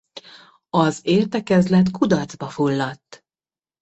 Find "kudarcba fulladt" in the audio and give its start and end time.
1.91-3.23